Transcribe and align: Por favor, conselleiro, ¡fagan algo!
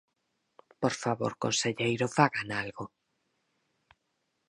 Por 0.81 0.93
favor, 1.03 1.31
conselleiro, 1.43 2.05
¡fagan 2.17 2.47
algo! 2.61 2.85